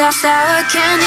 [0.00, 1.04] sour, sour candy.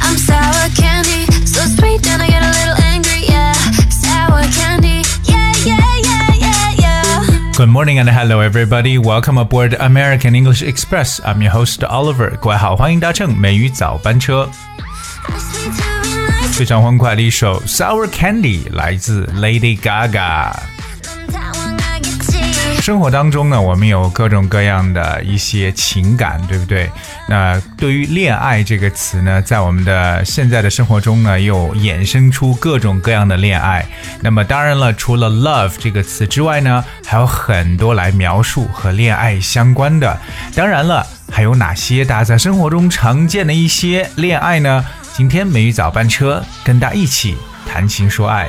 [0.00, 3.52] I'm sour candy, so sweet, then I get a little angry, yeah.
[3.90, 7.52] Sour candy, yeah, yeah, yeah, yeah, yeah.
[7.56, 8.98] Good morning and hello everybody.
[8.98, 11.20] Welcome aboard American English Express.
[11.24, 12.36] I'm your host Oliver.
[12.40, 14.48] 各位好，欢迎搭乘美语早班车。
[16.53, 20.51] 非常欢快的一首《Sour Candy》来自 Lady Gaga。
[22.81, 26.89] 生活当中呢，我们有各种各样的一些情感，对不对？
[27.27, 33.85] 那对于恋爱这个词呢，在我们的现在的生活中呢，又衍生出各种各样的恋爱。
[34.21, 40.17] 那么当然了，除了 love 这个词之外呢，还有很多来描述和恋爱相关的。
[40.55, 44.85] 当然了，还有哪些大家在生活中常见的一些恋爱呢？
[45.17, 47.35] 今天美语早班车跟大家一起
[47.65, 48.47] 谈情说爱。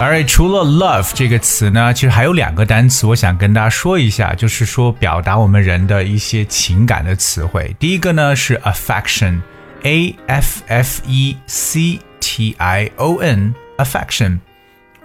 [0.00, 7.74] 而除了 love 这个词呢，其实还有两个单词，我想跟大家说一下，就是说表达我们人的一些情感的词汇。
[7.80, 14.38] 第一个呢是 affection，A F F E C T I O N，affection。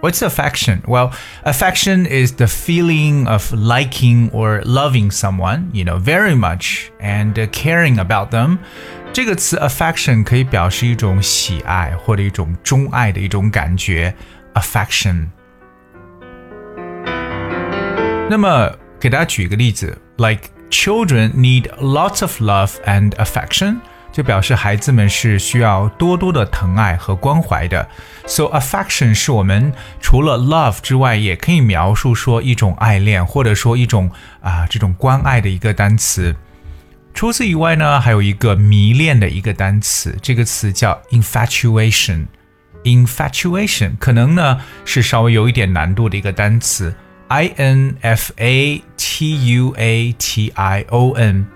[0.01, 0.81] What's affection?
[0.85, 1.13] Well,
[1.45, 7.47] affection is the feeling of liking or loving someone, you know, very much and uh,
[7.47, 8.57] caring about them.
[9.13, 14.13] 这个词 affection 可以表示一种喜爱或者一种钟爱的一种感觉，
[14.55, 15.27] affection。
[18.29, 23.77] 那么给大家举一个例子，like children need lots of love and affection，
[24.18, 27.88] 就表示孩子们是需要多多的疼爱和关怀的。
[28.26, 36.34] So affection 是我们除了 love 之外，也可以描述说一种爱恋，或者说一种啊这种关爱的一个单词。
[37.14, 42.26] 除此以外呢，还有一个迷恋的一个单词，这个词叫 infatuation。
[42.82, 46.92] infatuation 可能呢是稍微有一点难度的一个单词
[47.28, 51.46] ，i n f a t u a t i o n。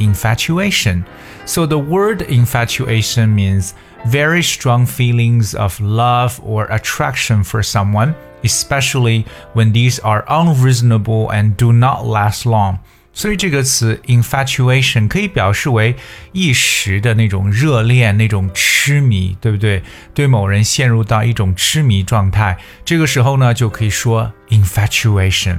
[0.00, 1.04] infatuation.
[1.44, 3.72] So the word infatuation means
[4.04, 9.24] very strong feelings of love or attraction for someone, especially
[9.54, 12.78] when these are unreasonable and do not last long.
[13.12, 15.96] 所以这个词 infatuation 可以表示为
[16.32, 19.82] 一时的那种热恋、那种痴迷，对不对？
[20.12, 25.56] 对某人陷入到一种痴迷状态，这个时候呢，就可以说 infatuation。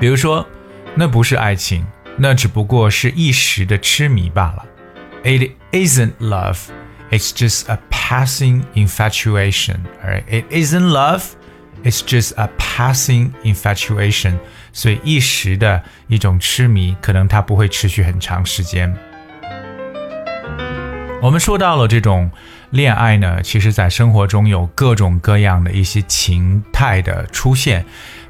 [0.00, 0.48] 比如说，
[0.94, 1.84] 那不是爱情，
[2.23, 4.63] 那只不过是一时的痴迷罢了。
[5.23, 6.57] It isn't love,
[7.09, 9.77] it's just a passing infatuation.
[10.03, 11.23] Alright, it isn't love,
[11.83, 14.35] it's just a passing infatuation.
[14.71, 18.95] 所以一时的一种痴迷，可能它不会持续很长时间。
[21.23, 22.29] 我们说到了这种
[22.69, 27.83] 恋爱呢，其实在生活中有各种各样的一些情态的出现。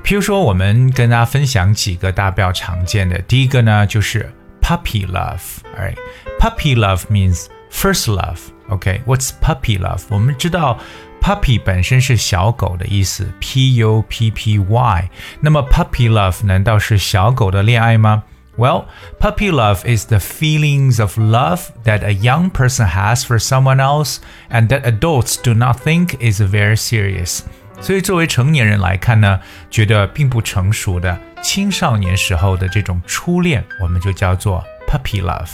[0.04, 3.18] 譬如说，我们跟大家分享几个大家比较常见的。
[3.22, 5.96] 第一个呢，就是 puppy love。Alright,
[6.38, 8.38] puppy love means first love.
[8.68, 10.02] OK, what's puppy love？
[10.08, 10.78] 我们知道
[11.20, 15.10] puppy 本身是小狗的意思，p u p p y。
[15.40, 18.24] 那么 puppy love 难道是小狗的恋爱吗？
[18.58, 18.86] Well,
[19.20, 24.16] puppy love is the feelings of love that a young person has for someone else
[24.50, 27.40] and that adults do not think is very serious.
[27.81, 35.49] 所以作为成年人来看呢，觉得并不成熟的青少年时候的这种初恋，我们就叫做 puppy love。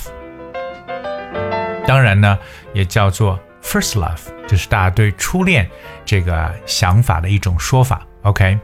[1.88, 2.38] 当然呢，
[2.74, 5.70] 也叫做 first love，这是大家对初恋
[6.06, 8.06] 这个想法的一种说法。
[8.24, 8.60] OK。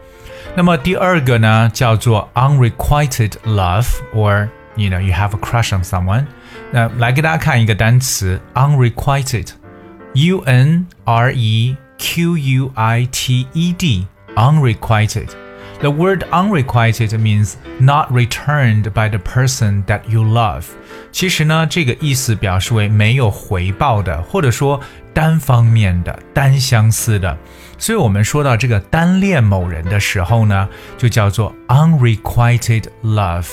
[0.56, 6.26] 那么第二个呢，叫做 unrequited love，or you know you have a crush on someone。
[6.70, 18.91] 那来给大家看一个单词 unrequited，u n r e q u i t e d，unrequited。The word unrequited means not returned
[18.91, 20.65] by the person that you love。
[21.13, 24.81] 其实呢，这个意思表示为没有回报的，或者说
[25.15, 27.39] 单方面的、单相思的。
[27.79, 33.49] 所以我们说到这个单恋某人的时候呢，就叫做 unrequited love。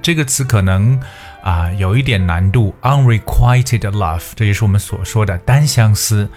[0.00, 1.00] 这个词可能
[1.44, 6.28] 啊、有一点难度，unrequited love，这就是我们所说的单相思。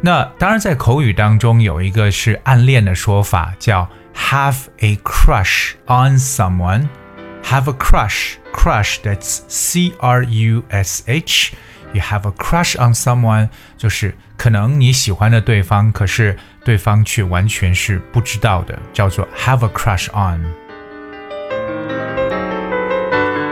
[0.00, 11.52] 那当然，在口语当中有一个是暗恋的说法，叫 have a crush on someone。have a crush, crush that's C R U S H.
[11.94, 13.48] You have a crush on someone，
[13.78, 20.44] 就是可能你喜欢的对方，可是对方却完全是不知道的，叫做 have a crush on。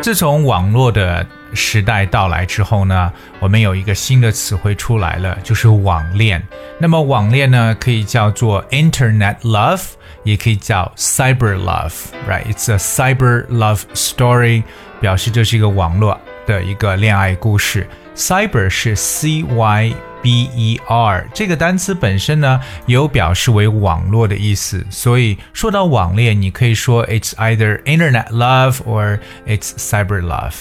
[0.02, 6.42] 自从网络的时代到来之后呢，我们有一个新的词汇出来了，就是网恋。
[6.80, 9.84] 那么网恋呢，可以叫做 Internet love，
[10.24, 14.64] 也可以叫 Cyber love，right？It's a cyber love story，
[15.00, 17.88] 表示这是一个网络的一个恋爱故事。
[18.16, 30.55] Cyber 是 C Y B E R 这个单词本身呢，有表示为网络的意思，所以说到网恋，你可以说 It's either Internet love or it's cyber love。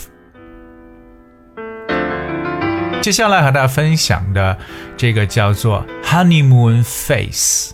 [3.01, 4.57] 接下来和大家分享的
[4.97, 7.73] 这个叫做 honeymoon face。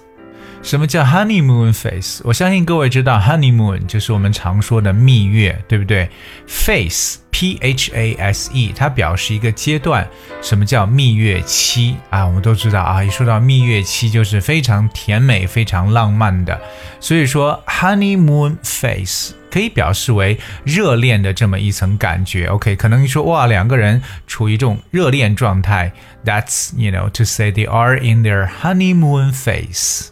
[0.67, 2.21] 什么叫 honeymoon face？
[2.25, 6.11] 我相信各位知道 honeymoon 就是我们常说的蜜月，对不对
[6.49, 10.05] ？face P H A S E 它表示一个阶段。
[10.43, 12.27] 什么叫蜜月期啊？
[12.27, 16.61] 我们都知道啊，一说到蜜月期就是非常甜美、非常浪漫的。
[16.99, 22.47] 所以说 honeymoon face 可以表示为热恋的这么一层感觉。
[22.47, 25.93] OK，可能你说哇，两个人处于这种热恋状态
[26.25, 30.09] ，That's you know to say they are in their honeymoon face。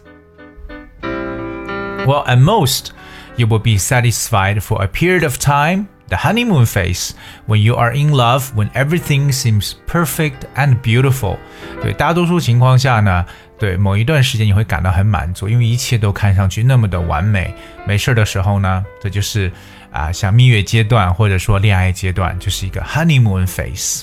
[2.06, 2.92] Well, at most,
[3.36, 7.12] you will be satisfied for a period of time, the honeymoon phase,
[7.46, 11.36] when you are in love, when everything seems perfect and beautiful.
[11.82, 13.24] 对，大多数情况下呢，
[13.58, 17.54] 对某一段时间你会感到很满足，因为一切都看上去那么的完美。
[17.86, 19.52] 没事的时候呢，这就是
[19.92, 24.02] 啊，像蜜月阶段或者说恋爱阶段，就是一个 honeymoon phase。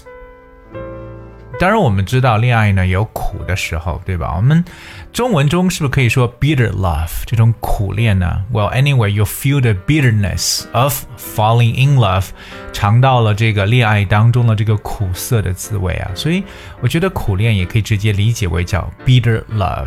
[1.62, 4.35] 当然，我们知道恋爱呢有苦的时候，对吧？
[4.35, 4.64] 我们
[5.12, 12.31] 中文中是不是可以说 bitter love 这种苦恋呢？Well, anyway, you feel the bitterness of falling in love，
[12.73, 16.11] 尝到了这个恋爱当中的这个苦涩的滋味啊。
[16.17, 16.43] 所以
[16.81, 19.87] 我觉得苦恋也可以直接理解为叫 bitter love。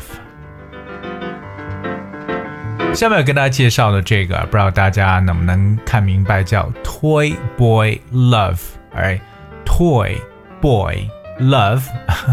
[2.94, 8.62] 下面要跟大家介绍的这个，不知道大家能不能看明白，叫 toy boy love，
[8.94, 9.20] 哎
[9.66, 10.16] ，toy
[10.62, 11.06] boy。
[11.40, 11.82] Love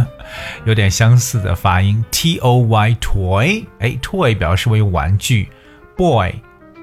[0.65, 5.49] 有点相似的发音，t o y toy，哎，toy 表示为玩具
[5.97, 6.33] ，boy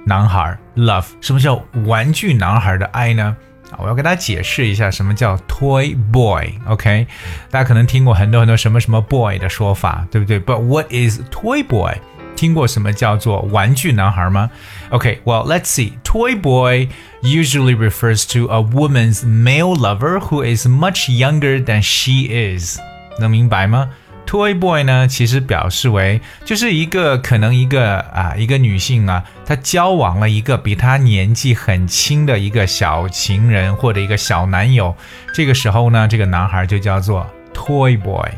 [0.06, 3.36] 男孩，love 什么叫玩具男孩的爱呢？
[3.71, 7.06] 啊，我要给大家解释一下什么叫 toy boy，OK？、
[7.51, 11.95] 大家可能听过很多很多什么什么 boy 的说法，对不对？But what is toy boy？
[12.39, 14.50] 听过什么叫做玩具男孩吗
[14.91, 15.91] ？OK，Well，let's see.
[16.06, 16.88] Toy boy
[17.21, 22.80] usually refers to a woman's male lover who is much younger than she is.
[23.19, 23.89] 能明白吗
[24.25, 34.95] ？Toy boy 呢，其实表示为就是一个可能一个啊一个女性啊，她交往了一个比她年纪很轻的一个小情人或者一个小男友，
[35.33, 38.31] 这个时候呢，这个男孩就叫做 toy boy。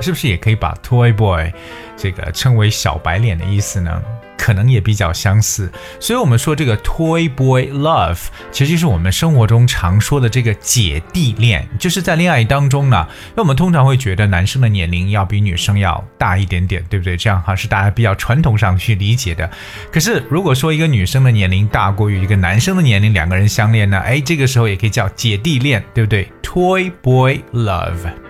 [0.00, 1.50] 是不是也可以把 toy boy
[1.96, 4.02] 这个称为小白脸的意思呢？
[4.36, 5.72] 可能也比较相似。
[5.98, 8.18] 所以，我们说这个 toy boy love，
[8.52, 13.08] 其实就是我们生活中常说的这个姐弟恋，就是在恋爱当中呢。
[13.34, 17.16] 那我们通常会觉得男生的年龄要比女生要大一点点，对不对？
[17.16, 19.48] 这样哈是大家比较传统上去理解的。
[19.90, 28.23] 可是，如果说一个女生的年龄大过于一个男生的年龄，两个人相恋呢，哎，这个时候也可以叫姐弟恋，对不对？toy boy love。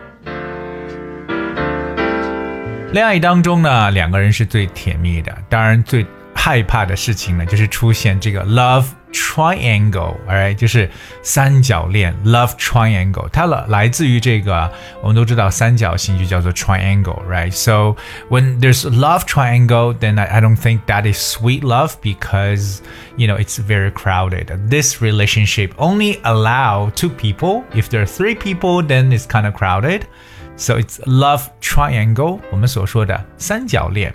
[2.93, 5.37] 恋爱当中呢，两个人是最甜蜜的。
[5.47, 10.55] 当然，最害怕的事情呢，就是出现这个 love triangle，right？
[10.55, 10.89] 就是
[11.21, 13.27] 三角恋 love triangle。
[13.29, 17.95] 它来来自于这个，我们都知道三角形就叫做 triangle，right？So
[18.29, 22.79] when there's love triangle, then I, I don't think that is sweet love because
[23.17, 24.47] you know it's very crowded.
[24.69, 27.63] This relationship only allow two people.
[27.73, 30.07] If there are three people, then it's kind of crowded.
[30.56, 34.14] So it's love triangle，我们所说的三角恋。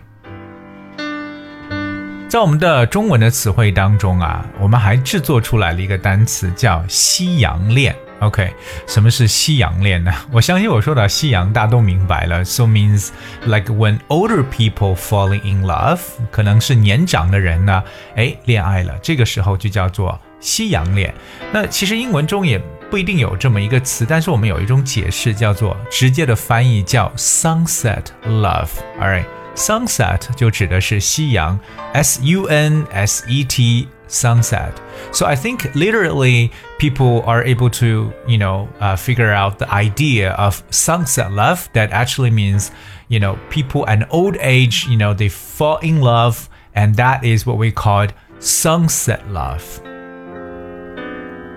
[2.30, 7.94] 在我们的中文的词汇当中啊，我们还制作出来了一个单词叫西洋恋。
[8.20, 8.54] OK，
[8.88, 10.14] 什么是西洋恋呢？
[10.32, 12.46] 我相信我说的西洋大家都明白了。
[12.46, 13.10] So means
[13.46, 16.00] like when older people falling in love，
[16.32, 17.84] 可能是年长的人呢，
[18.16, 21.14] 哎，恋爱了，这个时候就叫做西洋恋。
[21.52, 22.62] 那其实英文中也。
[22.91, 31.59] 不一定有这么一个词，但是我们有一种解释叫做直接的翻译叫 sunset love。Alright，sunset 就指的是夕阳，
[31.93, 34.73] S U N S E T sunset.
[35.13, 40.35] So I think literally people are able to, you know, uh, figure out the idea
[40.35, 42.69] of sunset love that actually means,
[43.09, 47.25] you know, people at an old age, you know, they fall in love and that
[47.25, 49.81] is what we called sunset love.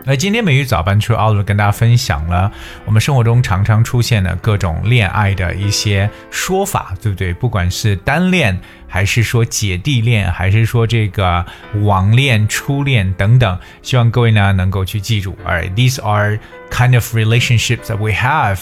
[0.06, 2.50] 而今天美语早班车奥伦跟大家分享了
[2.86, 7.34] 我们生活中常常出现的各种恋爱的一些说法，对不对？
[7.34, 11.46] 不管是单恋，还是说姐弟恋，还是说这个
[11.82, 15.38] 网恋、初恋等等，希望各位呢能够去记住。
[15.46, 16.40] Alright, these are
[16.72, 18.60] kind of relationships that we have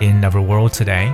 [0.00, 1.12] in our world today.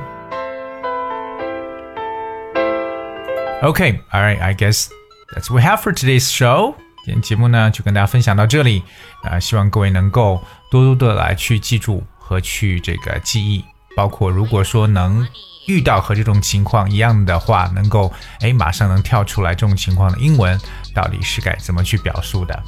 [3.64, 4.88] Okay, alright, I guess
[5.35, 6.76] that's what we have for today's show.
[7.08, 8.84] 今天节目呢就跟大家分享到这里，
[9.24, 13.64] 啊、希望各位能够多多的来去记住和去这个记忆，
[13.96, 15.26] 包括如果说能
[15.68, 18.12] 遇到和这种情况一样的话，能够
[18.42, 20.60] 哎马上能跳出来这种情况的英文
[20.94, 22.62] 到底是该怎么去表述的。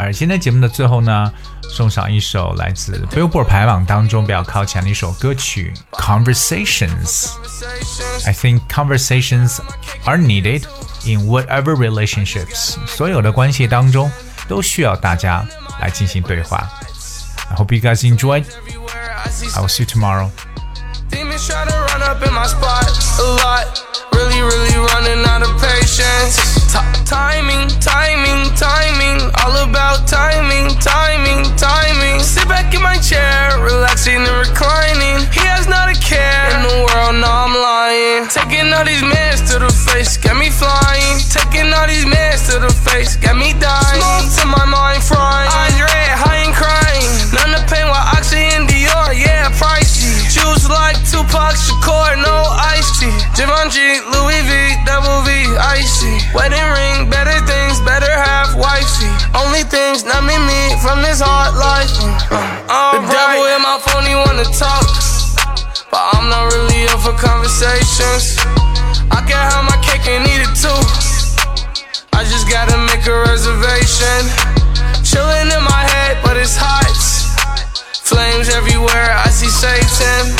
[0.00, 1.32] 而今天节目的最后呢，
[1.70, 7.06] 送上一首来自 Billboard 排行榜当中比较靠前的一首歌曲《Conversations》。
[8.26, 9.60] I think conversations
[10.06, 10.64] are needed
[11.05, 14.11] in whatever relationships，所有的关系当中
[14.47, 15.45] 都需要大家
[15.81, 16.69] 来进行对话。
[17.49, 18.43] I hope you guys enjoyed.
[18.43, 20.29] Everywhere I see I will see you tomorrow.
[21.09, 22.87] demons try to run up in my spot
[23.19, 23.83] a lot.
[24.11, 26.35] Really, really running out of patience.
[26.73, 29.31] T- timing, timing, timing.
[29.43, 32.19] All about timing, timing, timing.
[32.21, 35.21] Sit back in my chair, relaxing and reclining.
[35.31, 38.27] He has not a care in the world, no, I'm lying.
[38.27, 40.17] Taking all these meds to the face,
[42.92, 44.00] face, got me dying.
[44.00, 45.48] Smoke to my mind frying.
[45.48, 47.08] Andre, high and crying.
[47.32, 50.12] None of pain while Oxy and Dior, yeah, pricey.
[50.28, 52.36] Juice like Tupac Shakur, no
[52.76, 53.12] iced tea.
[53.32, 54.52] Givenchy, Louis V,
[54.84, 56.20] double V, icy.
[56.36, 59.08] Wedding ring, better things, better half wifey.
[59.32, 61.92] Only things not me, me from this hard life.
[62.68, 64.84] Uh, the devil in my phone, he wanna talk.
[65.88, 68.36] But I'm not really up for conversations.
[69.12, 71.11] I can have my cake and eat it too.
[72.22, 74.22] I just gotta make a reservation.
[75.02, 76.86] Chilling in my head, but it's hot.
[77.98, 80.30] Flames everywhere, I see Satan.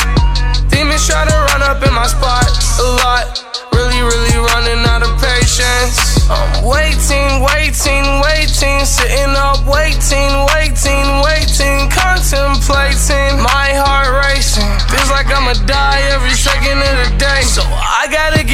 [0.70, 2.46] Demons try to run up in my spot
[2.78, 3.42] a lot.
[3.74, 6.22] Really, really running out of patience.
[6.30, 8.86] I'm waiting, waiting, waiting.
[8.86, 11.90] Sitting up, waiting, waiting, waiting.
[11.90, 14.70] Contemplating, my heart racing.
[14.86, 17.42] Feels like I'ma die every second of the day.
[17.42, 18.46] So I gotta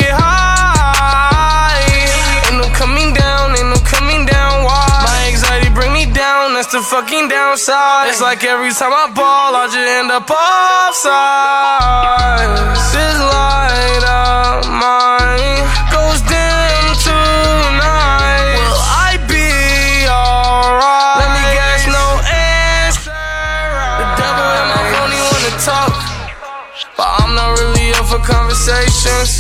[6.79, 8.09] the fucking downside.
[8.09, 11.67] It's like every time I ball, I just end up offside.
[12.95, 15.59] This light of mine
[15.91, 18.63] goes dim tonight.
[18.63, 21.19] Will I be alright?
[21.19, 23.27] Let me guess, no answer.
[23.99, 25.99] The devil in my phone, he wanna talk.
[26.95, 29.38] But I'm not really up for conversations.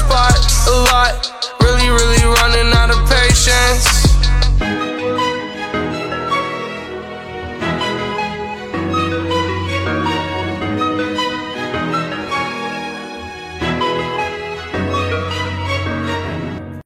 [0.00, 1.29] Spot a lot.